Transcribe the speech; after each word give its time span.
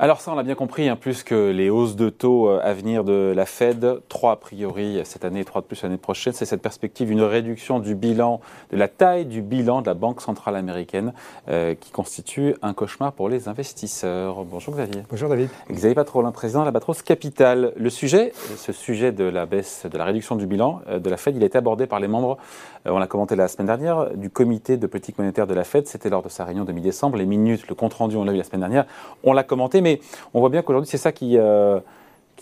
alors 0.00 0.20
ça, 0.20 0.30
on 0.30 0.36
l'a 0.36 0.44
bien 0.44 0.54
compris, 0.54 0.88
hein, 0.88 0.94
plus 0.94 1.24
que 1.24 1.50
les 1.50 1.70
hausses 1.70 1.96
de 1.96 2.08
taux 2.08 2.48
euh, 2.48 2.60
à 2.62 2.72
venir 2.72 3.02
de 3.02 3.32
la 3.34 3.46
Fed, 3.46 4.00
3 4.08 4.30
a 4.30 4.36
priori 4.36 5.00
cette 5.02 5.24
année 5.24 5.40
et 5.40 5.44
3 5.44 5.62
de 5.62 5.66
plus 5.66 5.82
l'année 5.82 5.96
prochaine, 5.96 6.32
c'est 6.32 6.44
cette 6.44 6.62
perspective 6.62 7.08
d'une 7.08 7.22
réduction 7.22 7.80
du 7.80 7.96
bilan, 7.96 8.40
de 8.70 8.76
la 8.76 8.86
taille 8.86 9.26
du 9.26 9.42
bilan 9.42 9.82
de 9.82 9.86
la 9.88 9.94
Banque 9.94 10.20
centrale 10.20 10.54
américaine 10.54 11.14
euh, 11.48 11.74
qui 11.74 11.90
constitue 11.90 12.54
un 12.62 12.74
cauchemar 12.74 13.12
pour 13.12 13.28
les 13.28 13.48
investisseurs. 13.48 14.44
Bonjour 14.44 14.74
Xavier. 14.74 15.02
Bonjour 15.10 15.28
David. 15.28 15.48
Xavier 15.68 15.96
Patrolin, 15.96 16.30
président 16.30 16.60
de 16.60 16.66
la 16.66 16.70
Batros 16.70 17.02
Capital. 17.02 17.72
Le 17.76 17.90
sujet, 17.90 18.32
ce 18.56 18.70
sujet 18.70 19.10
de 19.10 19.24
la 19.24 19.46
baisse, 19.46 19.84
de 19.90 19.98
la 19.98 20.04
réduction 20.04 20.36
du 20.36 20.46
bilan 20.46 20.80
euh, 20.86 21.00
de 21.00 21.10
la 21.10 21.16
Fed, 21.16 21.34
il 21.34 21.42
a 21.42 21.46
été 21.46 21.58
abordé 21.58 21.88
par 21.88 21.98
les 21.98 22.06
membres, 22.06 22.38
on 22.84 22.98
l'a 22.98 23.08
commenté 23.08 23.34
la 23.34 23.48
semaine 23.48 23.66
dernière, 23.66 24.10
du 24.14 24.30
comité 24.30 24.76
de 24.76 24.86
politique 24.86 25.18
monétaire 25.18 25.48
de 25.48 25.54
la 25.54 25.64
Fed. 25.64 25.88
C'était 25.88 26.08
lors 26.08 26.22
de 26.22 26.28
sa 26.28 26.44
réunion 26.44 26.64
de 26.64 26.72
mi-décembre. 26.72 27.18
Les 27.18 27.26
minutes, 27.26 27.66
le 27.68 27.74
compte 27.74 27.94
rendu, 27.94 28.16
on 28.16 28.22
l'a 28.22 28.30
vu 28.30 28.38
la 28.38 28.44
semaine 28.44 28.60
dernière. 28.60 28.86
On 29.24 29.32
l'a 29.32 29.42
commenté, 29.42 29.80
mais 29.80 29.87
on 30.34 30.40
voit 30.40 30.50
bien 30.50 30.62
qu'aujourd'hui, 30.62 30.90
c'est 30.90 30.98
ça 30.98 31.12
qui, 31.12 31.36
euh, 31.38 31.80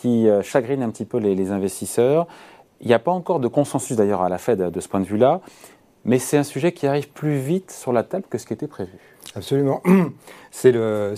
euh, 0.04 0.42
chagrine 0.42 0.82
un 0.82 0.90
petit 0.90 1.04
peu 1.04 1.18
les, 1.18 1.50
investisseurs. 1.50 2.26
Il 2.80 2.86
n'y 2.86 2.94
a 2.94 2.98
pas 2.98 3.10
encore 3.10 3.40
de 3.40 3.48
consensus 3.48 3.96
d'ailleurs 3.96 4.22
à 4.22 4.28
la 4.28 4.38
Fed 4.38 4.58
de 4.70 4.80
ce 4.80 4.88
point 4.88 5.00
de 5.00 5.06
vue-là, 5.06 5.40
mais 6.04 6.18
c'est 6.18 6.36
un 6.36 6.44
sujet 6.44 6.72
qui 6.72 6.86
arrive 6.86 7.08
plus 7.10 7.38
vite 7.38 7.70
sur 7.70 7.92
la 7.92 8.02
table 8.02 8.24
que 8.28 8.38
ce 8.38 8.46
qui 8.46 8.52
était 8.52 8.66
prévu. 8.66 8.92
Absolument. 9.34 9.82
C'est 10.50 10.72
le, 10.72 11.14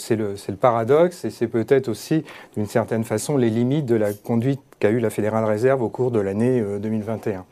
paradoxe 0.61 1.25
et 1.25 1.31
c'est 1.31 1.47
peut-être 1.47 1.87
aussi, 1.87 2.25
d'une 2.57 2.67
certaine 2.67 3.05
façon, 3.05 3.37
les 3.37 3.51
limites 3.51 3.87
de 3.87 3.95
la 3.95 4.13
conduite 4.13 4.61
qu'a 4.81 4.91
eue 4.91 4.99
la 4.99 5.11
Fédérale 5.11 5.45
Réserve 5.45 5.81
au 5.81 5.89
cours 5.89 6.11
de 6.11 6.19
l'année 6.19 6.61
2021. 6.81 7.45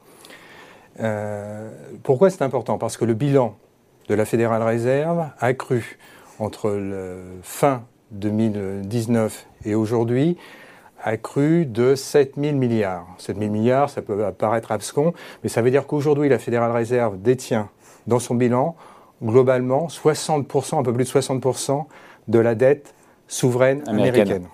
Euh, 1.00 1.70
pourquoi 2.02 2.30
c'est 2.30 2.42
important? 2.42 2.78
Parce 2.78 2.96
que 2.96 3.04
le 3.04 3.14
bilan 3.14 3.56
de 4.08 4.14
la 4.14 4.24
Fédérale 4.24 4.62
Réserve 4.62 5.28
a 5.38 5.54
cru 5.54 5.98
entre 6.38 6.70
le 6.70 7.22
fin 7.42 7.84
2019 8.12 9.46
et 9.64 9.74
aujourd'hui 9.74 10.36
a 11.02 11.16
cru 11.16 11.66
de 11.66 11.94
7 11.94 12.34
000 12.36 12.56
milliards. 12.56 13.06
7 13.18 13.38
000 13.38 13.50
milliards, 13.50 13.90
ça 13.90 14.02
peut 14.02 14.32
paraître 14.32 14.72
abscon, 14.72 15.12
mais 15.42 15.48
ça 15.48 15.62
veut 15.62 15.70
dire 15.70 15.86
qu'aujourd'hui, 15.86 16.28
la 16.28 16.38
Fédérale 16.38 16.72
Réserve 16.72 17.20
détient 17.20 17.68
dans 18.06 18.18
son 18.18 18.34
bilan, 18.34 18.76
globalement, 19.22 19.86
60%, 19.86 20.78
un 20.78 20.82
peu 20.82 20.92
plus 20.92 21.04
de 21.04 21.08
60% 21.08 21.84
de 22.28 22.38
la 22.38 22.54
dette 22.54 22.94
souveraine 23.28 23.82
américaine. 23.88 24.48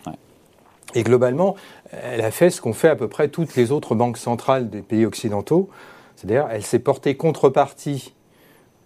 Et 0.95 1.03
globalement, 1.05 1.57
elle 1.91 2.21
a 2.21 2.31
fait 2.31 2.51
ce 2.51 2.61
qu'ont 2.61 2.73
fait 2.73 2.89
à 2.89 2.97
peu 2.97 3.09
près 3.09 3.29
toutes 3.29 3.57
les 3.57 3.73
autres 3.73 3.95
banques 3.95 4.19
centrales 4.19 4.69
des 4.69 4.83
pays 4.83 5.07
occidentaux, 5.07 5.71
c'est-à-dire 6.17 6.49
elle 6.51 6.65
s'est 6.65 6.79
portée 6.79 7.17
contrepartie 7.17 8.15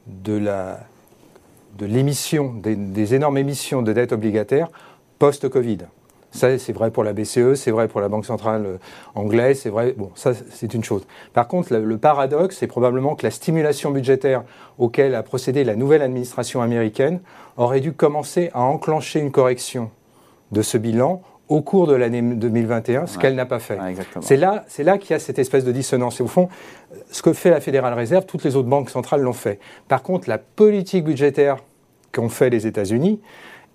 de 0.07 0.37
la 0.37 0.81
de 1.77 1.87
l'émission, 1.87 2.55
des, 2.55 3.15
énormes 3.15 3.39
émissions 3.39 3.83
de 3.83 3.93
dettes 3.93 4.13
obligataires 4.13 4.69
post-Covid. 5.19 5.79
Ça, 6.31 6.59
c'est 6.59 6.73
vrai 6.73 6.91
pour 6.91 7.05
la 7.05 7.13
BCE, 7.13 7.55
c'est 7.55 7.71
vrai 7.71 7.89
pour 7.89 8.01
la 8.01 8.09
Banque 8.09 8.27
centrale 8.27 8.67
euh, 8.67 8.77
anglaise, 9.15 9.61
c'est 9.61 9.71
vrai. 9.71 9.95
Bon, 9.97 10.11
ça, 10.15 10.33
c'est 10.51 10.75
une 10.75 10.85
chose. 10.85 11.07
Par 11.33 11.49
contre, 11.49 11.75
le, 11.75 11.99
paradoxe, 11.99 12.59
c'est 12.59 12.67
probablement 12.67 13.15
que 13.15 13.25
la 13.25 13.31
stimulation 13.31 13.91
budgétaire 13.91 14.43
auquel 14.77 15.15
a 15.15 15.23
procédé 15.23 15.65
la 15.65 15.77
nouvelle 15.77 16.03
administration 16.03 16.61
américaine 16.61 17.21
aurait 17.57 17.81
dû 17.81 17.93
commencer 17.93 18.51
à 18.53 18.61
enclencher 18.63 19.21
une 19.21 19.31
correction 19.31 19.91
de 20.53 20.61
ce 20.61 20.77
bilan 20.77 21.23
au 21.49 21.61
cours 21.61 21.87
de 21.87 21.95
l'année 21.95 22.23
2021, 22.23 23.07
ce 23.07 23.19
qu'elle 23.19 23.35
n'a 23.35 23.47
pas 23.47 23.61
fait. 23.61 23.79
c'est 24.21 24.37
là, 24.37 24.65
c'est 24.67 24.83
là 24.83 24.99
qu'il 24.99 25.13
y 25.13 25.15
a 25.15 25.19
cette 25.19 25.39
espèce 25.39 25.65
de 25.65 25.73
dissonance. 25.73 26.19
Et 26.21 26.23
au 26.23 26.27
fond, 26.27 26.49
ce 27.11 27.23
que 27.23 27.33
fait 27.33 27.51
la 27.51 27.61
Fédérale 27.61 27.95
Réserve, 27.95 28.27
toutes 28.27 28.45
les 28.45 28.57
autres 28.57 28.69
banques 28.69 28.91
centrales 28.91 29.21
l'ont 29.21 29.33
fait. 29.33 29.61
Par 29.87 30.03
contre, 30.03 30.29
la 30.29 30.39
politique 30.39 31.05
budgétaire 31.05 31.59
qu'ont 32.13 32.29
fait 32.29 32.51
les 32.51 32.67
États-Unis 32.67 33.21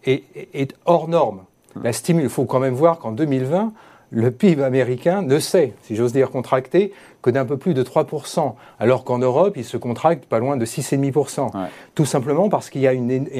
est, 0.03 0.75
hors 0.85 1.07
norme. 1.07 1.43
La 1.81 1.93
stimule, 1.93 2.23
il 2.23 2.29
faut 2.29 2.45
quand 2.45 2.59
même 2.59 2.73
voir 2.73 2.99
qu'en 2.99 3.11
2020, 3.11 3.71
le 4.11 4.29
PIB 4.29 4.61
américain 4.61 5.21
ne 5.21 5.39
sait, 5.39 5.73
si 5.83 5.95
j'ose 5.95 6.11
dire, 6.11 6.29
contracter 6.29 6.91
que 7.21 7.29
d'un 7.29 7.45
peu 7.45 7.57
plus 7.57 7.73
de 7.73 7.83
3%, 7.83 8.53
alors 8.79 9.03
qu'en 9.03 9.19
Europe, 9.19 9.53
il 9.55 9.63
se 9.63 9.77
contracte 9.77 10.25
pas 10.25 10.39
loin 10.39 10.57
de 10.57 10.65
6,5%. 10.65 11.49
Tout 11.95 12.05
simplement 12.05 12.49
parce 12.49 12.69
qu'il 12.69 12.81
y 12.81 12.87
a 12.87 12.91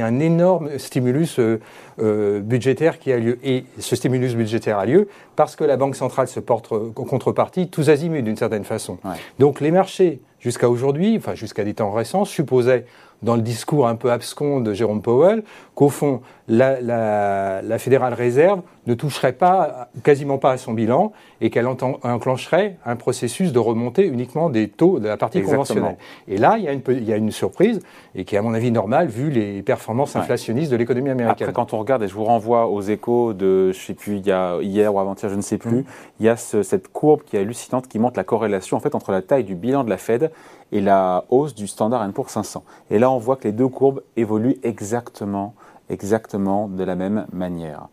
un 0.06 0.20
énorme 0.20 0.78
stimulus 0.78 1.40
euh, 1.40 1.60
euh, 2.00 2.40
budgétaire 2.40 3.00
qui 3.00 3.12
a 3.12 3.18
lieu. 3.18 3.40
Et 3.44 3.66
ce 3.80 3.96
stimulus 3.96 4.36
budgétaire 4.36 4.78
a 4.78 4.86
lieu 4.86 5.10
parce 5.36 5.56
que 5.56 5.64
la 5.64 5.78
Banque 5.78 5.96
centrale 5.96 6.28
se 6.28 6.40
porte 6.40 6.72
en 6.72 6.92
contrepartie 6.92 7.68
tous 7.68 7.90
azimuts 7.90 8.24
d'une 8.24 8.38
certaine 8.38 8.64
façon. 8.64 8.98
Donc 9.40 9.60
les 9.60 9.72
marchés, 9.72 10.22
jusqu'à 10.40 10.70
aujourd'hui, 10.70 11.18
enfin 11.18 11.36
jusqu'à 11.36 11.64
des 11.64 11.74
temps 11.74 11.92
récents, 11.92 12.24
supposaient 12.24 12.86
dans 13.22 13.36
le 13.36 13.42
discours 13.42 13.88
un 13.88 13.96
peu 13.96 14.12
abscon 14.12 14.62
de 14.62 14.74
Jérôme 14.74 15.02
Powell 15.02 15.44
qu'au 15.76 15.90
fond, 15.90 16.22
la, 16.48 16.82
la, 16.82 17.80
Fédérale 17.80 18.14
Réserve 18.14 18.62
ne 18.88 18.94
toucherait 18.94 19.34
pas, 19.34 19.90
quasiment 20.04 20.38
pas 20.38 20.52
à 20.52 20.58
son 20.58 20.74
bilan 20.74 21.12
et 21.40 21.50
qu'elle 21.50 21.68
enclencherait 21.68 22.78
un 22.86 22.96
processus 22.96 23.52
de 23.52 23.60
remontée 23.60 24.08
uniquement 24.08 24.50
des 24.50 24.70
taux 24.70 25.00
de 25.00 25.08
la 25.08 25.18
partie 25.18 25.42
conventionnelle. 25.42 25.98
Et 26.28 26.38
là, 26.38 26.56
il 26.58 26.64
y, 26.64 26.68
a 26.68 26.74
une, 26.74 26.82
il 26.88 27.04
y, 27.04 27.14
a 27.14 27.18
une, 27.18 27.32
surprise 27.32 27.80
et 28.16 28.26
qui 28.26 28.36
est 28.36 28.38
à 28.38 28.42
mon 28.42 28.54
avis 28.54 28.72
normale 28.72 29.08
vu 29.08 29.30
les 29.30 29.62
performances 29.62 30.16
inflationnistes 30.16 30.72
de 30.72 30.76
l'économie 30.76 31.10
américaine. 31.10 31.48
Après, 31.50 31.54
quand 31.54 31.74
on 31.74 31.80
regarde, 31.80 32.04
et 32.04 32.08
je 32.08 32.14
vous 32.14 32.24
renvoie 32.24 32.68
aux 32.68 32.82
échos 32.82 33.34
de, 33.34 33.72
je 33.72 33.78
ne 33.78 33.84
sais 33.84 33.94
plus, 33.94 34.18
il 34.18 34.26
y 34.26 34.32
a 34.32 34.58
hier 34.62 34.94
ou 34.94 35.00
avant-hier, 35.00 35.30
je 35.30 35.36
ne 35.36 35.42
sais 35.42 35.58
plus, 35.58 35.80
mmh. 35.80 35.86
il 36.20 36.26
y 36.26 36.30
a 36.30 36.36
cette 36.36 36.88
courbe 36.90 37.22
qui 37.24 37.38
est 37.38 37.40
hallucinante 37.40 37.88
qui 37.88 38.00
montre 38.00 38.18
la 38.18 38.24
corrélation 38.24 38.78
en 38.78 38.80
fait 38.80 38.96
entre 38.96 39.12
la 39.12 39.22
taille 39.22 39.44
du 39.44 39.56
bilan 39.56 39.84
de 39.84 39.90
la 39.90 39.98
Fed 39.98 40.32
et 40.72 40.82
la 40.82 41.26
hausse 41.30 41.54
du 41.54 41.68
standard 41.68 42.02
Poor's 42.12 42.32
500. 42.32 42.64
Et 42.90 43.00
là, 43.00 43.12
on 43.12 43.18
voit 43.18 43.36
que 43.36 43.44
les 43.44 43.52
deux 43.52 43.68
courbes 43.68 44.02
évoluent 44.18 44.58
exactement, 44.64 45.54
exactement 45.90 46.68
de 46.68 46.84
la 46.84 46.96
même 46.96 47.26
manière. 47.32 47.88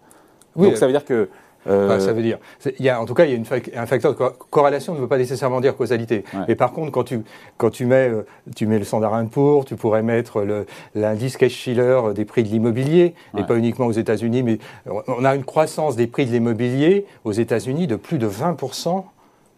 Donc 0.59 0.77
ça 0.77 0.87
veut 0.87 0.93
dire 0.93 1.05
que 1.05 1.29
euh, 1.67 1.99
ça 1.99 2.13
veut 2.13 2.23
dire, 2.23 2.39
il 2.79 2.85
y 2.85 2.89
a, 2.89 3.01
en 3.01 3.05
tout 3.05 3.15
cas, 3.15 3.25
il 3.25 3.31
y 3.31 3.35
a 3.35 3.37
une, 3.37 3.45
un 3.77 3.87
facteur 3.87 4.15
de 4.15 4.19
corrélation 4.51 4.95
ne 4.95 5.01
veut 5.01 5.09
pas 5.09 5.19
nécessairement 5.19 5.61
dire 5.61 5.77
causalité. 5.77 6.25
Mais 6.47 6.55
par 6.55 6.73
contre, 6.73 6.93
quand 6.93 7.05
tu, 7.05 7.23
quand 7.57 7.71
tu 7.71 7.85
mets, 7.85 8.09
euh, 8.09 8.27
tu 8.55 8.67
mets 8.67 8.79
le 8.79 8.85
standard 8.85 9.23
Poor's, 9.27 9.67
tu 9.67 9.77
pourrais 9.77 10.03
mettre 10.03 10.45
l'indice 10.95 11.37
Case-Shiller 11.37 12.15
des 12.15 12.25
prix 12.25 12.43
de 12.43 12.49
l'immobilier, 12.49 13.15
et 13.37 13.43
pas 13.43 13.57
uniquement 13.57 13.87
aux 13.87 13.93
États-Unis, 13.93 14.43
mais 14.43 14.59
on 15.09 15.25
a 15.25 15.35
une 15.35 15.45
croissance 15.45 15.97
des 15.97 16.07
prix 16.07 16.27
de 16.27 16.31
l'immobilier 16.31 17.07
aux 17.25 17.33
États-Unis 17.33 17.87
de 17.87 17.97
plus 17.97 18.19
de 18.19 18.29
20% 18.29 19.05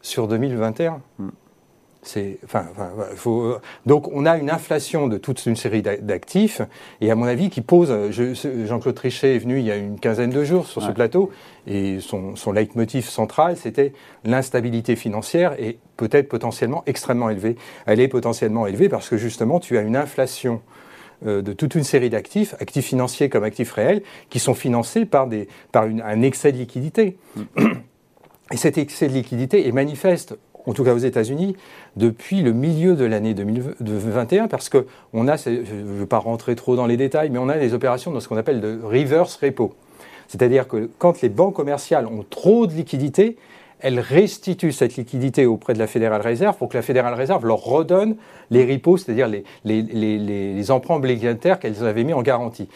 sur 0.03 0.27
2021. 0.27 1.00
Enfin, 2.44 2.66
faut, 3.15 3.56
donc 3.84 4.09
on 4.11 4.25
a 4.25 4.38
une 4.38 4.50
inflation 4.50 5.06
de 5.06 5.19
toute 5.19 5.44
une 5.44 5.55
série 5.55 5.83
d'actifs 5.83 6.62
et 7.03 7.11
à 7.11 7.15
mon 7.15 7.27
avis 7.27 7.50
qui 7.50 7.61
pose. 7.61 7.93
Jean-Claude 8.11 8.94
Trichet 8.94 9.37
est 9.37 9.38
venu 9.38 9.59
il 9.59 9.66
y 9.66 9.71
a 9.71 9.77
une 9.77 10.00
quinzaine 10.00 10.31
de 10.31 10.43
jours 10.43 10.66
sur 10.66 10.83
ce 10.83 10.91
plateau 10.93 11.31
et 11.66 12.00
son, 12.00 12.37
son 12.37 12.53
leitmotiv 12.53 13.06
central 13.06 13.59
c'était 13.59 13.93
l'instabilité 14.25 14.97
financière 14.97 15.55
et 15.59 15.78
peut-être 15.99 16.28
potentiellement 16.28 16.83
extrêmement 16.87 17.28
élevée. 17.28 17.56
Elle 17.84 18.00
est 18.00 18.09
potentiellement 18.09 18.67
élevée 18.67 18.88
parce 18.88 19.11
que 19.11 19.19
justement 19.19 19.61
tu 19.61 19.77
as 19.77 19.82
une 19.82 19.97
inflation 19.97 20.62
euh, 21.27 21.43
de 21.43 21.53
toute 21.53 21.75
une 21.75 21.84
série 21.84 22.09
d'actifs, 22.09 22.55
actifs 22.61 22.87
financiers 22.87 23.28
comme 23.28 23.44
actifs 23.44 23.72
réels, 23.72 24.03
qui 24.31 24.38
sont 24.38 24.55
financés 24.55 25.05
par, 25.05 25.27
des, 25.27 25.49
par 25.71 25.84
une, 25.84 26.00
un 26.00 26.22
excès 26.22 26.50
de 26.50 26.56
liquidité. 26.56 27.19
Mm. 27.37 27.43
Et 28.53 28.56
cet 28.56 28.78
excès 28.78 29.06
de 29.06 29.12
liquidité 29.12 29.69
est 29.69 29.72
manifeste 29.72 30.38
en 30.66 30.72
tout 30.72 30.84
cas 30.84 30.94
aux 30.94 30.98
États-Unis, 30.98 31.56
depuis 31.97 32.43
le 32.43 32.53
milieu 32.53 32.94
de 32.94 33.04
l'année 33.04 33.34
2021, 33.34 34.48
parce 34.48 34.69
qu'on 34.69 35.28
a, 35.28 35.37
je 35.37 35.50
ne 35.50 35.82
veux 35.84 36.06
pas 36.06 36.19
rentrer 36.19 36.54
trop 36.54 36.76
dans 36.76 36.87
les 36.87 36.97
détails, 36.97 37.31
mais 37.31 37.38
on 37.38 37.48
a 37.48 37.59
des 37.59 37.75
opérations 37.75 38.10
dans 38.10 38.21
ce 38.21 38.28
qu'on 38.28 38.37
appelle 38.37 38.60
de 38.60 38.81
reverse 38.82 39.37
repo. 39.37 39.75
C'est-à-dire 40.28 40.69
que 40.69 40.88
quand 40.99 41.22
les 41.22 41.28
banques 41.28 41.54
commerciales 41.54 42.06
ont 42.06 42.25
trop 42.28 42.66
de 42.66 42.72
liquidités, 42.72 43.37
elles 43.81 44.00
restituent 44.00 44.72
cette 44.72 44.97
liquidité 44.97 45.47
auprès 45.47 45.75
de 45.75 45.78
la 45.78 45.87
Fédérale 45.87 46.20
Réserve 46.20 46.56
pour 46.56 46.69
que 46.69 46.76
la 46.76 46.82
Fédérale 46.82 47.15
Réserve 47.15 47.47
leur 47.47 47.59
redonne 47.59 48.16
les 48.50 48.70
repos, 48.70 48.97
c'est-à-dire 48.97 49.29
les, 49.29 49.44
les, 49.64 50.70
emprunts 50.70 50.96
obligataires 50.96 51.58
qu'elles 51.58 51.85
avaient 51.85 52.05
mis 52.05 52.12
en 52.12 52.23
garantie. 52.23 52.69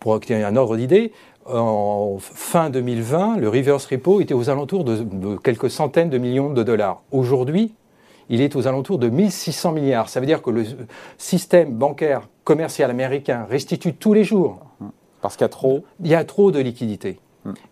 Pour 0.00 0.12
obtenir 0.12 0.46
un 0.46 0.56
ordre 0.56 0.76
d'idée, 0.76 1.12
en 1.46 2.16
fin 2.18 2.70
2020, 2.70 3.36
le 3.36 3.48
reverse 3.48 3.86
repo 3.86 4.20
était 4.20 4.34
aux 4.34 4.50
alentours 4.50 4.84
de, 4.84 5.36
quelques 5.36 5.70
centaines 5.70 6.10
de 6.10 6.18
millions 6.18 6.50
de 6.50 6.62
dollars. 6.62 7.02
Aujourd'hui, 7.10 7.74
il 8.30 8.40
est 8.40 8.56
aux 8.56 8.66
alentours 8.66 8.98
de 8.98 9.08
1600 9.08 9.72
milliards. 9.72 10.08
Ça 10.08 10.20
veut 10.20 10.26
dire 10.26 10.40
que 10.40 10.50
le 10.50 10.64
système 11.18 11.72
bancaire 11.74 12.28
commercial 12.44 12.90
américain 12.90 13.46
restitue 13.48 13.94
tous 13.94 14.14
les 14.14 14.24
jours. 14.24 14.58
Parce 15.20 15.36
qu'il 15.36 15.44
y 15.44 15.46
a 15.46 15.50
trop 15.50 15.84
Il 16.00 16.10
y 16.10 16.14
a 16.14 16.24
trop 16.24 16.50
de 16.50 16.58
liquidités. 16.60 17.18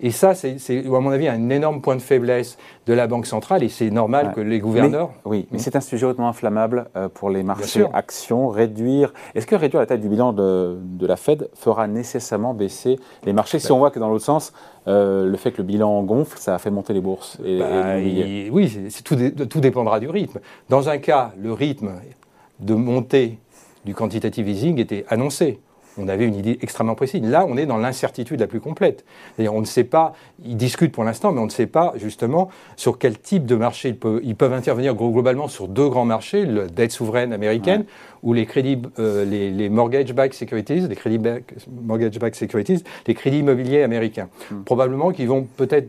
Et 0.00 0.10
ça, 0.10 0.34
c'est, 0.34 0.56
à 0.70 1.00
mon 1.00 1.10
avis, 1.10 1.28
un 1.28 1.48
énorme 1.48 1.80
point 1.80 1.96
de 1.96 2.02
faiblesse 2.02 2.58
de 2.86 2.92
la 2.92 3.06
Banque 3.06 3.26
centrale, 3.26 3.62
et 3.62 3.68
c'est 3.68 3.90
normal 3.90 4.32
que 4.34 4.40
les 4.40 4.58
gouverneurs... 4.58 5.10
oui, 5.24 5.46
mais 5.50 5.58
c'est 5.58 5.76
un 5.76 5.80
sujet 5.80 6.06
hautement 6.06 6.28
inflammable 6.28 6.88
euh, 6.96 7.08
pour 7.08 7.30
les 7.30 7.42
marchés 7.42 7.86
actions. 7.92 8.48
Réduire... 8.48 9.12
Est-ce 9.34 9.46
que 9.46 9.54
réduire 9.54 9.80
la 9.80 9.86
taille 9.86 10.00
du 10.00 10.08
bilan 10.08 10.32
de, 10.32 10.78
la 11.00 11.16
Fed 11.16 11.48
fera 11.54 11.86
nécessairement 11.86 12.54
baisser 12.54 12.98
les 13.24 13.32
marchés? 13.32 13.58
Si 13.58 13.72
on 13.72 13.78
voit 13.78 13.90
que 13.90 13.98
dans 13.98 14.08
l'autre 14.08 14.24
sens, 14.24 14.52
euh, 14.88 15.26
le 15.26 15.36
fait 15.36 15.52
que 15.52 15.58
le 15.58 15.64
bilan 15.64 16.02
gonfle, 16.02 16.38
ça 16.38 16.54
a 16.54 16.58
fait 16.58 16.70
monter 16.70 16.92
les 16.92 17.00
bourses 17.00 17.38
et, 17.44 17.58
bah, 17.58 17.96
Oui, 18.50 18.90
tout, 19.04 19.16
tout 19.48 19.60
dépendra 19.60 20.00
du 20.00 20.08
rythme. 20.08 20.40
Dans 20.68 20.88
un 20.88 20.98
cas, 20.98 21.32
le 21.38 21.52
rythme 21.52 21.92
de 22.60 22.74
montée 22.74 23.38
du 23.84 23.94
quantitative 23.94 24.48
easing 24.48 24.78
était 24.78 25.04
annoncé 25.08 25.60
on 25.98 26.08
avait 26.08 26.26
une 26.26 26.34
idée 26.34 26.58
extrêmement 26.62 26.94
précise. 26.94 27.22
Là, 27.22 27.46
on 27.48 27.56
est 27.56 27.66
dans 27.66 27.76
l'incertitude 27.76 28.40
la 28.40 28.46
plus 28.46 28.60
complète. 28.60 29.04
on 29.38 29.60
ne 29.60 29.66
sait 29.66 29.84
pas, 29.84 30.14
ils 30.44 30.56
discutent 30.56 30.92
pour 30.92 31.04
l'instant, 31.04 31.32
mais 31.32 31.40
on 31.40 31.46
ne 31.46 31.50
sait 31.50 31.66
pas 31.66 31.92
justement 31.96 32.48
sur 32.76 32.98
quel 32.98 33.18
type 33.18 33.46
de 33.46 33.56
marché 33.56 33.90
ils 33.90 33.98
peuvent, 33.98 34.20
ils 34.22 34.36
peuvent 34.36 34.52
intervenir 34.52 34.94
globalement 34.94 35.48
sur 35.48 35.68
deux 35.68 35.88
grands 35.88 36.04
marchés, 36.04 36.44
la 36.46 36.66
dette 36.66 36.92
souveraine 36.92 37.32
américaine 37.32 37.84
ou 38.22 38.32
les 38.32 38.46
crédits, 38.46 38.80
euh, 38.98 39.24
les, 39.24 39.68
mortgage-backed 39.68 40.34
securities, 40.34 40.86
les 40.88 40.96
crédits 40.96 41.20
mortgage-backed 41.68 42.36
securities, 42.36 42.84
les 43.06 43.14
crédits 43.14 43.40
immobiliers 43.40 43.82
américains. 43.82 44.28
Hmm. 44.50 44.62
Probablement 44.62 45.10
qu'ils 45.10 45.28
vont 45.28 45.46
peut-être 45.56 45.88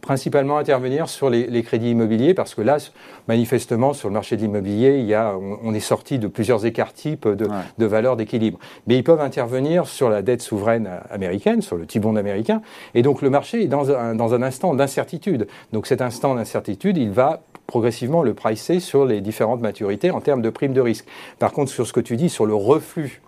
principalement 0.00 0.58
intervenir 0.58 1.08
sur 1.08 1.30
les, 1.30 1.62
crédits 1.62 1.90
immobiliers 1.90 2.34
parce 2.34 2.54
que 2.54 2.62
là, 2.62 2.78
manifestement, 3.26 3.92
sur 3.92 4.08
le 4.08 4.14
marché 4.14 4.36
de 4.36 4.42
l'immobilier, 4.42 4.98
il 4.98 5.06
y 5.06 5.14
a, 5.14 5.34
on, 5.36 5.74
est 5.74 5.80
sorti 5.80 6.18
de 6.18 6.28
plusieurs 6.28 6.66
écarts 6.66 6.92
types 6.92 7.28
de, 7.28 7.48
de 7.78 7.86
valeurs 7.86 8.16
d'équilibre. 8.16 8.58
Mais 8.86 8.96
ils 8.96 9.04
peuvent 9.04 9.20
intervenir 9.20 9.86
sur 9.86 10.08
la 10.08 10.22
dette 10.22 10.42
souveraine 10.42 10.88
américaine, 11.10 11.62
sur 11.62 11.76
le 11.76 11.86
T-bond 11.86 12.16
américain. 12.16 12.62
Et 12.94 13.02
donc 13.02 13.22
le 13.22 13.30
marché 13.30 13.62
est 13.62 13.68
dans 13.68 13.90
un, 13.90 14.14
dans 14.14 14.34
un 14.34 14.42
instant 14.42 14.74
d'incertitude. 14.74 15.46
Donc 15.72 15.86
cet 15.86 16.00
instant 16.00 16.34
d'incertitude, 16.34 16.96
il 16.96 17.10
va 17.10 17.42
progressivement 17.68 18.22
le 18.22 18.32
pricer 18.32 18.80
sur 18.80 19.04
les 19.04 19.20
différentes 19.20 19.60
maturités 19.60 20.10
en 20.10 20.22
termes 20.22 20.40
de 20.40 20.48
primes 20.48 20.72
de 20.72 20.80
risque. 20.80 21.04
Par 21.38 21.52
contre, 21.52 21.70
sur 21.70 21.86
ce 21.86 21.92
que 21.92 22.00
tu 22.00 22.16
dis, 22.16 22.30
sur 22.30 22.46
le 22.46 22.54
reflux 22.54 23.20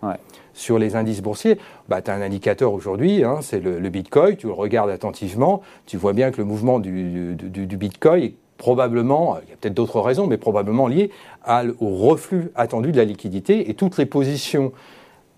sur 0.55 0.79
les 0.79 0.97
indices 0.97 1.21
boursiers, 1.21 1.59
bah, 1.89 2.01
tu 2.01 2.11
as 2.11 2.15
un 2.15 2.23
indicateur 2.23 2.73
aujourd'hui, 2.73 3.23
hein, 3.23 3.39
c'est 3.43 3.61
le, 3.61 3.89
Bitcoin, 3.91 4.37
tu 4.37 4.47
le 4.47 4.55
regardes 4.55 4.91
attentivement, 4.91 5.61
tu 5.87 5.99
vois 5.99 6.15
bien 6.15 6.31
que 6.31 6.39
le 6.39 6.45
mouvement 6.45 6.81
du, 6.81 7.35
du, 7.35 7.77
Bitcoin 7.77 8.23
est 8.25 8.35
probablement, 8.57 9.39
il 9.45 9.51
y 9.51 9.53
a 9.53 9.57
peut-être 9.57 9.75
d'autres 9.75 10.01
raisons, 10.01 10.27
mais 10.27 10.39
probablement 10.39 10.89
lié 10.89 11.11
au 11.79 11.97
reflux 11.97 12.51
attendu 12.55 12.93
de 12.93 12.97
la 12.97 13.05
liquidité 13.05 13.71
et 13.71 13.75
toutes 13.75 13.99
les 13.99 14.07
positions 14.07 14.73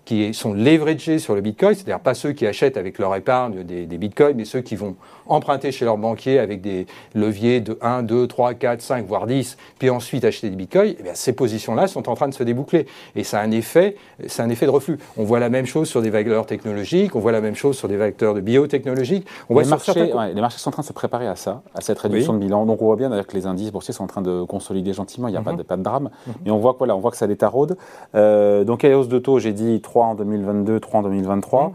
qui 0.05 0.33
sont 0.33 0.53
leveragés 0.53 1.19
sur 1.19 1.35
le 1.35 1.41
Bitcoin, 1.41 1.75
c'est-à-dire 1.75 1.99
pas 1.99 2.13
ceux 2.13 2.33
qui 2.33 2.45
achètent 2.45 2.77
avec 2.77 2.99
leur 2.99 3.15
épargne 3.15 3.63
des, 3.63 3.85
des, 3.85 3.97
Bitcoins, 3.97 4.35
mais 4.35 4.45
ceux 4.45 4.61
qui 4.61 4.75
vont 4.75 4.95
emprunter 5.27 5.71
chez 5.71 5.85
leur 5.85 5.97
banquier 5.97 6.39
avec 6.39 6.61
des 6.61 6.85
leviers 7.15 7.61
de 7.61 7.77
1, 7.81 8.03
2, 8.03 8.27
3, 8.27 8.53
4, 8.55 8.81
5, 8.81 9.05
voire 9.05 9.27
10, 9.27 9.57
puis 9.79 9.89
ensuite 9.89 10.25
acheter 10.25 10.49
des 10.49 10.55
Bitcoins, 10.55 10.95
eh 10.99 11.03
bien, 11.03 11.13
ces 11.15 11.33
positions-là 11.33 11.87
sont 11.87 12.09
en 12.09 12.15
train 12.15 12.27
de 12.27 12.33
se 12.33 12.43
déboucler. 12.43 12.85
Et 13.15 13.23
ça 13.23 13.39
a 13.39 13.43
un 13.43 13.51
effet, 13.51 13.95
c'est 14.27 14.41
un 14.41 14.49
effet 14.49 14.65
de 14.65 14.71
reflux. 14.71 14.97
On 15.17 15.23
voit 15.23 15.39
la 15.39 15.49
même 15.49 15.65
chose 15.65 15.87
sur 15.87 16.01
des 16.01 16.09
valeurs 16.09 16.45
technologiques, 16.45 17.15
on 17.15 17.19
voit 17.19 17.31
la 17.31 17.41
même 17.41 17.55
chose 17.55 17.77
sur 17.77 17.87
des 17.87 17.97
vecteurs 17.97 18.33
de 18.33 18.41
biotechnologie. 18.41 19.23
On 19.49 19.57
les, 19.57 19.65
marchés, 19.65 20.11
les 20.33 20.41
marchés 20.41 20.59
sont 20.59 20.69
en 20.69 20.73
train 20.73 20.81
de 20.81 20.87
se 20.87 20.93
préparer 20.93 21.27
à 21.27 21.35
ça, 21.35 21.61
à 21.73 21.81
cette 21.81 21.99
réduction 21.99 22.33
de 22.33 22.39
bilan. 22.39 22.65
Donc 22.65 22.81
on 22.81 22.85
voit 22.85 22.95
bien 22.95 23.09
que 23.23 23.35
les 23.35 23.45
indices 23.45 23.71
boursiers 23.71 23.93
sont 23.93 24.03
en 24.03 24.07
train 24.07 24.21
de 24.21 24.43
consolider 24.43 24.93
gentiment, 24.93 25.27
il 25.27 25.31
n'y 25.31 25.37
a 25.37 25.41
pas, 25.41 25.53
mhm. 25.53 25.57
de, 25.57 25.63
pas, 25.63 25.77
de, 25.77 25.83
drame. 25.83 26.09
Mais 26.43 26.51
on 26.51 26.57
voit, 26.57 26.75
voilà, 26.77 26.95
on 26.95 26.99
voit 26.99 27.11
que 27.11 27.17
ça 27.17 27.27
détaraude. 27.27 27.77
Euh, 28.15 28.63
donc 28.63 28.83
les 28.83 28.93
hausses 28.93 29.07
de 29.07 29.19
taux, 29.19 29.39
j'ai 29.39 29.53
dit 29.53 29.81
3 29.93 30.05
en 30.07 30.15
2022, 30.15 30.79
3 30.79 30.99
en 31.01 31.03
2023. 31.03 31.67
Mmh. 31.67 31.73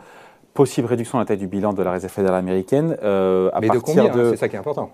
Possible 0.54 0.88
réduction 0.88 1.18
de 1.18 1.22
la 1.22 1.26
taille 1.26 1.36
du 1.36 1.46
bilan 1.46 1.72
de 1.72 1.82
la 1.84 1.92
réserve 1.92 2.12
fédérale 2.12 2.40
américaine. 2.40 2.96
Euh, 3.04 3.48
à 3.52 3.60
Mais 3.60 3.68
de 3.68 3.78
combien 3.78 4.12
C'est 4.12 4.36
ça 4.36 4.48
qui 4.48 4.56
est 4.56 4.58
important. 4.58 4.90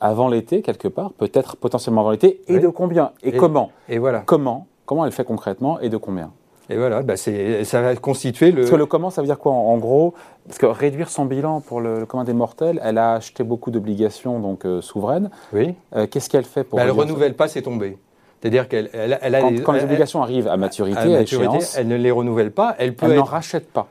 Avant 0.00 0.28
l'été, 0.28 0.62
quelque 0.62 0.88
part, 0.88 1.12
peut-être 1.12 1.58
potentiellement 1.58 2.00
avant 2.00 2.10
l'été. 2.10 2.40
Et 2.48 2.58
de 2.58 2.68
combien 2.68 3.12
Et, 3.22 3.32
comment? 3.32 3.70
Et 3.90 3.98
voilà. 3.98 4.22
Comment? 4.24 4.66
Comment 4.86 5.04
elle 5.04 5.12
fait 5.12 5.24
concrètement 5.24 5.78
et 5.80 5.90
de 5.90 5.98
combien? 5.98 6.30
Et 6.70 6.78
voilà, 6.78 7.02
bah 7.02 7.16
ça 7.16 7.82
va 7.82 7.94
constituer 7.96 8.50
le. 8.50 8.62
Parce 8.62 8.70
que 8.70 8.76
le 8.76 8.86
comment, 8.86 9.10
ça 9.10 9.20
veut 9.20 9.26
dire 9.26 9.38
quoi 9.38 9.52
en, 9.52 9.76
gros? 9.76 10.14
Parce 10.46 10.56
que 10.56 10.64
réduire 10.64 11.10
son 11.10 11.26
bilan 11.26 11.60
pour 11.60 11.82
le, 11.82 12.06
commun 12.06 12.24
des 12.24 12.32
mortels, 12.32 12.80
elle 12.82 12.96
a 12.96 13.12
acheté 13.12 13.44
beaucoup 13.44 13.70
d'obligations 13.70 14.40
donc 14.40 14.64
euh, 14.64 14.80
souveraines. 14.80 15.28
Oui. 15.52 15.74
Euh, 15.94 16.06
qu'est-ce 16.06 16.30
qu'elle 16.30 16.44
fait 16.44 16.64
pour. 16.64 16.78
Bah, 16.78 16.84
elle 16.84 16.94
ne 16.94 16.98
renouvelle 16.98 17.34
pas 17.34 17.48
ses 17.48 17.60
tombées. 17.60 17.98
C'est-à-dire 18.44 18.68
qu'elle 18.68 18.90
elle, 18.92 19.34
a 19.34 19.40
quand, 19.64 19.72
les 19.72 19.84
obligations 19.84 20.22
arrivent 20.22 20.48
à 20.48 20.58
maturité, 20.58 20.98
à, 20.98 21.06
maturité 21.06 21.64
elle 21.78 21.88
ne 21.88 21.96
les 21.96 22.10
renouvelle 22.10 22.50
pas. 22.50 22.74
Elle 22.78 22.94
peut. 22.94 23.06
Elle 23.06 23.16
n'en 23.16 23.24
rachète 23.24 23.72
pas. 23.72 23.88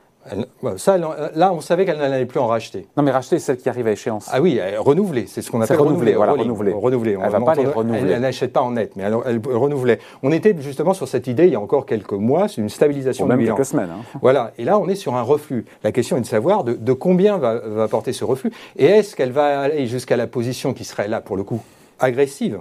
ça, 0.76 0.96
là, 0.96 1.52
on 1.52 1.60
savait 1.60 1.84
qu'elle 1.84 1.98
n'allait 1.98 2.24
plus 2.24 2.38
en 2.38 2.46
racheter. 2.46 2.86
Non, 2.96 3.02
mais 3.02 3.10
racheter, 3.10 3.40
c'est 3.40 3.46
celle 3.46 3.56
qui 3.56 3.68
arrive 3.68 3.88
à 3.88 3.90
échéance. 3.90 4.30
Ah 4.32 4.40
oui, 4.40 4.60
renouveler, 4.78 5.24
c'est 5.26 5.42
ce 5.42 5.50
qu'on 5.50 5.60
appelle 5.60 5.76
renouveler. 5.76 6.12
Voilà, 6.12 6.34
renouveler. 6.34 6.72
renouveler. 6.72 7.18
Elle 7.20 7.26
ne 7.26 7.30
va 7.30 7.40
pas 7.40 7.56
les 7.56 7.66
renouveler. 7.66 8.12
Elle 8.12 8.20
n'achète 8.20 8.52
pas 8.52 8.60
en 8.60 8.70
net, 8.70 8.92
mais 8.94 9.02
elle, 9.02 9.16
elle, 9.26 9.40
renouvelait. 9.44 9.98
On 10.22 10.30
était 10.30 10.54
justement 10.60 10.94
sur 10.94 11.08
cette 11.08 11.26
idée 11.26 11.46
il 11.46 11.52
y 11.52 11.56
a 11.56 11.60
encore 11.60 11.84
quelques 11.84 12.12
mois, 12.12 12.46
c'est 12.46 12.60
une 12.60 12.68
stabilisation 12.68 13.24
Ou 13.24 13.28
même 13.28 13.44
quelques 13.44 13.64
semaines. 13.64 13.90
Hein. 13.90 14.18
Voilà, 14.22 14.52
et 14.56 14.62
là, 14.62 14.78
on 14.78 14.86
est 14.86 14.94
sur 14.94 15.16
un 15.16 15.22
reflux. 15.22 15.64
La 15.82 15.90
question 15.90 16.16
est 16.16 16.20
de 16.20 16.26
savoir 16.26 16.62
de, 16.62 16.74
de 16.74 16.92
combien 16.92 17.38
va, 17.38 17.58
va 17.58 17.88
porter 17.88 18.12
ce 18.12 18.24
reflux, 18.24 18.52
et 18.76 18.84
est-ce 18.84 19.16
qu'elle 19.16 19.32
va 19.32 19.62
aller 19.62 19.88
jusqu'à 19.88 20.16
la 20.16 20.28
position 20.28 20.74
qui 20.74 20.84
serait 20.84 21.08
là, 21.08 21.20
pour 21.20 21.36
le 21.36 21.42
coup, 21.42 21.60
agressive? 21.98 22.60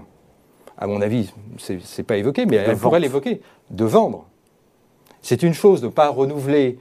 À 0.84 0.88
mon 0.88 1.02
avis, 1.02 1.34
ce 1.60 1.74
n'est 1.74 2.04
pas 2.04 2.18
évoqué, 2.18 2.46
mais 2.46 2.58
elle 2.58 2.76
pourrait 2.76 3.00
l'évoquer, 3.00 3.40
de 3.72 3.86
vendre. 3.86 4.26
C'est 5.22 5.42
une 5.42 5.54
chose 5.54 5.80
de 5.80 5.86
ne 5.86 5.92
pas 5.92 6.10
renouveler 6.10 6.78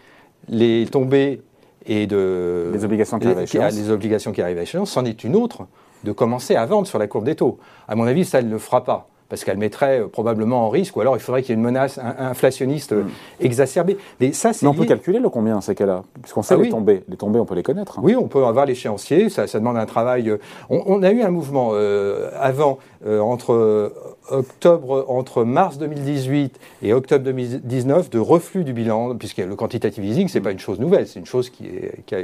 les 0.48 0.88
tombées 0.90 1.40
et 1.86 2.08
de... 2.08 2.72
Les 2.74 2.84
obligations 2.84 3.20
qui 3.20 3.26
arrivent 3.26 3.38
à 3.38 3.42
échéance. 3.44 3.74
Les 3.76 3.90
obligations 3.90 4.32
qui 4.32 4.42
arrivent 4.42 4.58
à 4.58 4.62
échéance, 4.62 4.90
c'en 4.90 5.04
est 5.04 5.22
une 5.22 5.36
autre 5.36 5.68
de 6.02 6.10
commencer 6.10 6.56
à 6.56 6.66
vendre 6.66 6.88
sur 6.88 6.98
la 6.98 7.06
courbe 7.06 7.26
des 7.26 7.36
taux. 7.36 7.60
À 7.86 7.94
mon 7.94 8.02
avis, 8.02 8.24
ça, 8.24 8.40
elle 8.40 8.48
ne 8.48 8.50
le 8.50 8.58
fera 8.58 8.82
pas 8.82 9.08
parce 9.32 9.44
qu'elle 9.44 9.56
mettrait 9.56 10.00
euh, 10.00 10.08
probablement 10.08 10.66
en 10.66 10.68
risque, 10.68 10.94
ou 10.94 11.00
alors 11.00 11.16
il 11.16 11.20
faudrait 11.20 11.40
qu'il 11.40 11.52
y 11.52 11.52
ait 11.54 11.56
une 11.56 11.64
menace 11.64 11.98
inflationniste 12.18 12.92
euh, 12.92 13.04
mm. 13.04 13.10
exacerbée. 13.40 13.96
Mais 14.20 14.34
ça, 14.34 14.52
c'est. 14.52 14.66
on 14.66 14.74
peut 14.74 14.84
calculer 14.84 15.20
le 15.20 15.30
combien 15.30 15.62
ces 15.62 15.74
cas-là, 15.74 16.02
puisqu'on 16.20 16.42
sait 16.42 16.52
ah 16.52 16.62
les 16.62 16.68
tombées. 16.68 17.02
Les 17.08 17.16
tombées, 17.16 17.40
on 17.40 17.46
peut 17.46 17.54
les 17.54 17.62
connaître. 17.62 17.98
Hein. 17.98 18.02
Oui, 18.04 18.14
on 18.14 18.28
peut 18.28 18.44
avoir 18.44 18.66
l'échéancier. 18.66 19.30
Ça, 19.30 19.46
ça, 19.46 19.58
demande 19.58 19.78
un 19.78 19.86
travail. 19.86 20.28
Euh, 20.28 20.36
on, 20.68 21.02
a 21.02 21.10
eu 21.12 21.22
un 21.22 21.30
mouvement 21.30 21.72
avant 22.38 22.78
entre 23.06 23.90
octobre, 24.30 25.06
entre 25.08 25.44
mars 25.44 25.78
2018 25.78 26.60
et 26.82 26.92
octobre 26.92 27.24
2019 27.24 28.10
de 28.10 28.18
reflux 28.18 28.64
du 28.64 28.74
bilan, 28.74 29.16
puisque 29.16 29.38
le 29.38 29.56
quantitative 29.56 30.04
easing, 30.04 30.28
c'est 30.28 30.34
n'est 30.34 30.40
mm. 30.40 30.44
pas 30.44 30.52
une 30.52 30.58
chose 30.58 30.78
nouvelle, 30.78 31.06
c'est 31.06 31.20
une 31.20 31.26
chose 31.26 31.48
qui, 31.48 31.68
est, 31.68 32.04
qui 32.04 32.14
a 32.14 32.18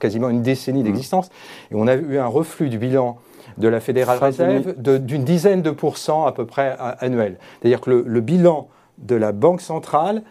quasiment 0.00 0.28
une 0.28 0.42
décennie 0.42 0.80
mm. 0.80 0.86
d'existence. 0.86 1.30
Et 1.70 1.76
on 1.76 1.86
a 1.86 1.94
eu 1.94 2.18
un 2.18 2.26
reflux 2.26 2.68
du 2.68 2.78
bilan 2.78 3.16
de 3.56 3.68
la 3.68 3.80
Fédérale 3.80 4.18
Réserve 4.18 4.74
d'une 4.78 5.24
dizaine 5.24 5.62
de 5.62 5.70
pourcents 5.70 6.26
à 6.26 6.32
peu 6.32 6.46
près 6.46 6.76
annuel. 6.78 7.38
C'est-à-dire 7.60 7.80
que 7.80 7.90
le, 7.90 8.20
bilan 8.20 8.68
de 8.98 9.16
la 9.16 9.32
Banque 9.32 9.60
centrale 9.60 10.22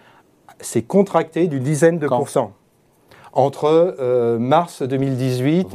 s'est 0.59 0.83
contracté 0.83 1.47
d'une 1.47 1.63
dizaine 1.63 1.99
de 1.99 2.07
pourcents 2.07 2.53
entre 3.33 3.95
euh, 3.99 4.39
mars 4.39 4.81
2018 4.81 5.67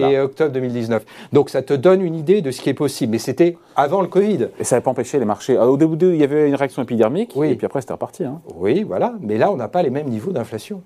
et, 0.00 0.18
octobre 0.18 0.52
2019. 0.52 1.04
Donc 1.32 1.48
ça 1.48 1.62
te 1.62 1.72
donne 1.72 2.02
une 2.02 2.16
idée 2.16 2.42
de 2.42 2.50
ce 2.50 2.60
qui 2.60 2.70
est 2.70 2.74
possible. 2.74 3.12
Mais 3.12 3.18
c'était 3.18 3.56
avant 3.76 4.00
le 4.00 4.08
Covid. 4.08 4.48
Et 4.58 4.64
ça 4.64 4.76
n'a 4.76 4.80
pas 4.80 4.90
empêché 4.90 5.18
les 5.20 5.24
marchés. 5.24 5.56
Au 5.56 5.76
début, 5.76 5.96
il 6.12 6.16
y 6.16 6.24
avait 6.24 6.48
une 6.48 6.56
réaction 6.56 6.82
épidermique, 6.82 7.32
oui. 7.36 7.50
et 7.50 7.54
puis 7.54 7.66
après 7.66 7.80
c'était 7.80 7.92
reparti. 7.92 8.24
Hein. 8.24 8.40
Oui, 8.56 8.82
voilà. 8.82 9.14
Mais 9.20 9.38
là, 9.38 9.52
on 9.52 9.56
n'a 9.56 9.68
pas 9.68 9.82
les 9.82 9.90
mêmes 9.90 10.08
niveaux 10.08 10.32
d'inflation. 10.32 10.82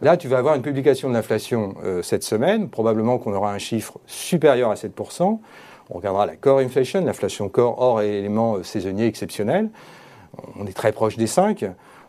Là, 0.00 0.16
tu 0.16 0.28
vas 0.28 0.38
avoir 0.38 0.54
une 0.54 0.62
publication 0.62 1.08
de 1.08 1.14
l'inflation 1.14 1.74
euh, 1.84 2.02
cette 2.02 2.22
semaine. 2.22 2.68
Probablement 2.68 3.18
qu'on 3.18 3.32
aura 3.32 3.52
un 3.52 3.58
chiffre 3.58 3.98
supérieur 4.06 4.70
à 4.70 4.74
7%. 4.74 5.40
On 5.90 5.94
regardera 5.94 6.26
la 6.26 6.36
core 6.36 6.60
inflation, 6.60 7.04
l'inflation 7.04 7.48
core 7.48 7.80
hors 7.80 8.00
éléments 8.00 8.56
euh, 8.56 8.62
saisonniers 8.62 9.06
exceptionnels. 9.06 9.70
On 10.56 10.66
est 10.66 10.76
très 10.76 10.92
proche 10.92 11.16
des 11.16 11.26
5. 11.26 11.64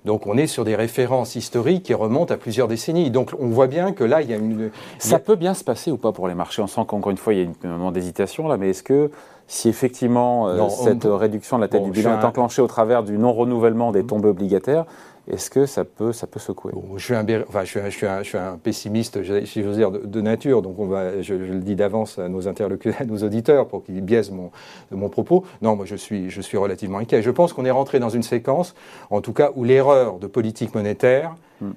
Donc 0.06 0.28
on 0.28 0.38
est 0.38 0.48
sur 0.48 0.66
des 0.66 0.76
références 0.76 1.36
historiques 1.36 1.84
qui 1.84 1.94
remontent 1.94 2.34
à 2.34 2.38
plusieurs 2.38 2.68
décennies. 2.68 3.10
Donc 3.10 3.32
on 3.40 3.48
voit 3.48 3.68
bien 3.68 3.92
que 3.92 4.04
là, 4.04 4.22
il 4.22 4.30
y 4.30 4.34
a 4.34 4.38
une... 4.38 4.70
Ça 5.00 5.20
peut 5.20 5.36
bien 5.36 5.54
se 5.54 5.64
passer 5.64 5.92
ou 5.92 5.98
pas 5.98 6.12
pour 6.12 6.28
les 6.28 6.36
marchés? 6.36 6.62
On 6.62 6.68
sent 6.68 6.82
qu'encore 6.88 7.12
une 7.12 7.18
fois, 7.18 7.34
il 7.34 7.42
y 7.42 7.46
a 7.46 7.50
un 7.68 7.68
moment 7.68 7.92
d'hésitation 7.92 8.48
là, 8.48 8.58
mais 8.58 8.70
est-ce 8.70 8.84
que 8.84 9.12
si 9.50 9.68
effectivement 9.68 10.48
euh, 10.48 10.70
cette 10.70 11.06
réduction 11.06 11.58
de 11.58 11.64
la 11.64 11.68
tête 11.68 11.84
du 11.84 11.90
bilan 11.90 12.22
est 12.22 12.24
enclenchée 12.24 12.62
au 12.62 12.68
travers 12.68 13.04
du 13.04 13.18
non-renouvellement 13.18 13.92
des 13.92 14.06
tombées 14.06 14.30
obligataires, 14.30 14.86
est-ce 15.28 15.50
que 15.50 15.66
ça 15.66 15.86
peut, 15.86 16.14
ça 16.14 16.28
peut 16.28 16.40
secouer? 16.40 16.72
Je, 16.96 17.04
suis 17.04 17.16
un, 17.16 17.26
enfin, 17.48 17.64
je, 17.64 17.70
suis 17.70 17.80
un, 17.80 17.90
je, 17.90 17.98
suis 17.98 18.06
un, 18.06 18.20
je, 18.20 18.30
suis 18.30 18.38
un, 18.38 18.58
pessimiste, 18.58 19.20
si 19.46 19.64
j'ose 19.64 19.76
dire, 19.76 19.92
de, 19.92 20.22
nature, 20.22 20.62
donc 20.62 20.78
on 20.78 20.86
va, 20.86 21.22
je, 21.24 21.34
le 21.34 21.60
dis 21.60 21.76
d'avance 21.76 22.20
à 22.20 22.30
nos 22.30 22.48
interlocuteurs, 22.48 23.02
à 23.02 23.06
nos 23.06 23.18
auditeurs, 23.18 23.68
pour 23.68 23.84
qu'ils 23.84 24.02
biaisent 24.02 24.32
mon, 24.32 24.52
mon 24.92 25.10
propos. 25.10 25.44
Non, 25.64 25.76
moi 25.76 25.86
je 25.86 25.96
suis, 25.96 26.30
je 26.30 26.42
suis 26.42 26.58
relativement 26.58 27.00
inquiet. 27.00 27.24
Je 27.24 27.32
pense 27.32 27.52
qu'on 27.52 27.66
est 27.66 27.72
rentré 27.72 28.00
dans 28.00 28.10
une 28.10 28.24
séquence, 28.24 28.76
en 29.10 29.22
tout 29.22 29.34
cas, 29.34 29.52
où 29.56 29.64
l'erreur 29.64 30.20
de 30.20 30.28
politique 30.28 30.76
monétaire 30.76 31.36
hmm. 31.62 31.72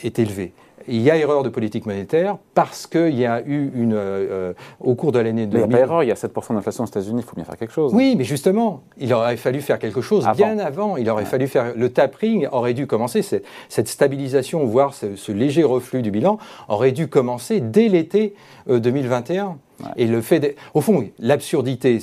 est 0.00 0.18
élevée 0.18 0.52
il 0.88 1.02
y 1.02 1.10
a 1.10 1.16
erreur 1.16 1.42
de 1.42 1.48
politique 1.48 1.86
monétaire 1.86 2.36
parce 2.54 2.86
qu'il 2.86 3.16
y 3.16 3.26
a 3.26 3.42
eu 3.46 3.70
une. 3.74 3.94
Euh, 3.94 4.52
au 4.80 4.94
cours 4.94 5.12
de 5.12 5.18
l'année 5.18 5.46
2000. 5.46 5.52
Mais 5.52 5.64
il 5.64 5.68
n'y 5.68 5.74
a 5.74 5.78
pas 5.78 5.82
erreur, 5.82 6.02
il 6.02 6.08
y 6.08 6.12
a 6.12 6.14
7% 6.14 6.54
d'inflation 6.54 6.84
aux 6.84 6.86
États-Unis, 6.86 7.20
il 7.20 7.28
faut 7.28 7.36
bien 7.36 7.44
faire 7.44 7.56
quelque 7.56 7.72
chose. 7.72 7.92
Oui, 7.94 8.14
mais 8.16 8.24
justement, 8.24 8.82
il 8.98 9.12
aurait 9.12 9.36
fallu 9.36 9.60
faire 9.60 9.78
quelque 9.78 10.00
chose 10.00 10.26
bien 10.36 10.58
avant. 10.58 10.96
Il 10.96 11.08
aurait 11.10 11.24
fallu 11.24 11.46
faire. 11.46 11.72
Le 11.76 11.90
tapering 11.90 12.46
aurait 12.50 12.74
dû 12.74 12.86
commencer, 12.86 13.22
cette 13.22 13.88
stabilisation, 13.88 14.64
voire 14.64 14.94
ce, 14.94 15.32
léger 15.32 15.64
reflux 15.64 16.02
du 16.02 16.10
bilan, 16.10 16.38
aurait 16.68 16.92
dû 16.92 17.08
commencer 17.08 17.60
dès 17.60 17.88
l'été 17.88 18.34
2021. 18.68 19.46
Euh, 19.46 19.84
Et 19.96 20.06
le 20.06 20.20
fait. 20.20 20.56
Au 20.74 20.80
fond, 20.80 21.04
l'absurdité, 21.18 22.00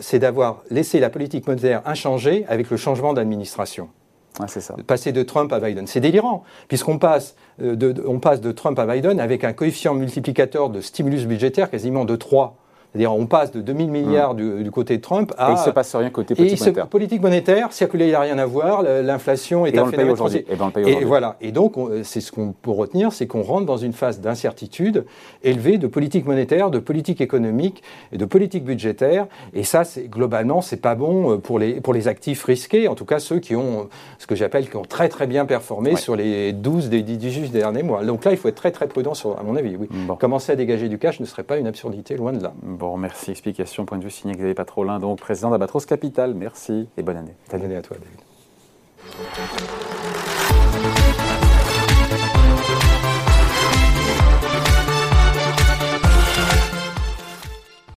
c'est 0.00 0.18
d'avoir 0.18 0.62
laissé 0.70 0.98
la 0.98 1.10
politique 1.10 1.46
monétaire 1.46 1.82
inchangée 1.84 2.46
avec 2.48 2.70
le 2.70 2.76
changement 2.76 3.12
d'administration. 3.12 3.88
Ça. 4.46 4.74
Passer 4.86 5.12
de 5.12 5.22
Trump 5.22 5.52
à 5.52 5.60
Biden. 5.60 5.86
C'est 5.86 6.00
délirant, 6.00 6.44
puisqu'on 6.68 6.98
passe 6.98 7.34
euh, 7.60 7.94
on 8.06 8.20
passe 8.20 8.40
de 8.40 8.52
Trump 8.52 8.78
à 8.78 8.86
Biden 8.86 9.20
avec 9.20 9.44
un 9.44 9.52
coefficient 9.52 9.94
multiplicateur 9.94 10.70
de 10.70 10.80
stimulus 10.80 11.26
budgétaire 11.26 11.70
quasiment 11.70 12.04
de 12.04 12.16
3 12.16 12.56
C'est-à-dire, 12.92 13.14
on 13.14 13.26
passe 13.26 13.52
de 13.52 13.60
2000 13.60 13.90
milliards 13.90 14.34
du, 14.34 14.62
du, 14.62 14.70
côté 14.70 14.96
de 14.96 15.02
Trump 15.02 15.32
à. 15.36 15.48
Et 15.48 15.52
il 15.52 15.58
ne 15.58 15.64
se 15.64 15.70
passe 15.70 15.94
rien 15.94 16.10
côté 16.10 16.34
politique 16.34 16.60
monétaire. 16.60 16.86
politique 16.86 17.22
monétaire, 17.22 17.72
circuler, 17.72 18.06
il 18.06 18.10
n'y 18.10 18.14
a 18.14 18.20
rien 18.20 18.38
à 18.38 18.46
voir, 18.46 18.82
l'inflation 18.82 19.66
est 19.66 19.74
et 19.74 19.80
on 19.80 19.90
paye 19.90 20.08
aujourd'hui. 20.08 20.44
Et, 20.76 20.92
et 20.92 21.04
voilà. 21.04 21.36
Et 21.40 21.52
donc, 21.52 21.74
c'est 22.02 22.20
ce 22.20 22.32
qu'on 22.32 22.52
peut 22.52 22.70
retenir, 22.70 23.12
c'est 23.12 23.26
qu'on 23.26 23.42
rentre 23.42 23.66
dans 23.66 23.76
une 23.76 23.92
phase 23.92 24.20
d'incertitude 24.20 25.04
élevée 25.42 25.78
de 25.78 25.86
politique 25.86 26.26
monétaire, 26.26 26.70
de 26.70 26.78
politique 26.78 27.20
économique 27.20 27.82
et 28.12 28.18
de 28.18 28.24
politique 28.24 28.64
budgétaire. 28.64 29.26
Et 29.54 29.64
ça, 29.64 29.82
globalement, 30.06 30.60
c'est 30.60 30.80
pas 30.80 30.94
bon 30.94 31.32
euh, 31.32 31.36
pour 31.38 31.58
les, 31.58 31.80
pour 31.80 31.92
les 31.92 32.08
actifs 32.08 32.44
risqués, 32.44 32.88
en 32.88 32.94
tout 32.94 33.04
cas 33.04 33.18
ceux 33.18 33.38
qui 33.38 33.56
ont, 33.56 33.88
ce 34.18 34.26
que 34.26 34.34
j'appelle, 34.34 34.68
qui 34.68 34.76
ont 34.76 34.82
très 34.82 35.08
très 35.08 35.26
bien 35.26 35.46
performé 35.46 35.96
sur 35.96 36.16
les 36.16 36.52
12 36.52 36.88
des 36.88 37.02
18 37.02 37.50
derniers 37.50 37.82
mois. 37.82 38.04
Donc 38.04 38.24
là, 38.24 38.30
il 38.30 38.36
faut 38.36 38.48
être 38.48 38.54
très 38.54 38.70
très 38.70 38.88
prudent, 38.88 39.14
sur, 39.14 39.38
à 39.38 39.42
mon 39.42 39.56
avis. 39.56 39.76
Oui. 39.76 39.88
Commencer 40.18 40.52
à 40.52 40.56
dégager 40.56 40.88
du 40.88 40.98
cash 40.98 41.20
ne 41.20 41.26
serait 41.26 41.42
pas 41.42 41.58
une 41.58 41.66
absurdité, 41.66 42.16
loin 42.16 42.32
de 42.32 42.42
là. 42.42 42.52
Bon, 42.78 42.96
merci. 42.96 43.32
Explication, 43.32 43.84
point 43.86 43.98
de 43.98 44.04
vue 44.04 44.10
signé 44.10 44.34
Xavier 44.34 44.54
Patrolin, 44.54 45.00
donc 45.00 45.18
président 45.18 45.50
d'Abatros 45.50 45.84
Capital. 45.84 46.34
Merci 46.34 46.88
et 46.96 47.02
bonne 47.02 47.16
année. 47.16 47.34
Bonne 47.50 47.62
année 47.62 47.76
à 47.76 47.82
toi, 47.82 47.96
David. 47.98 48.20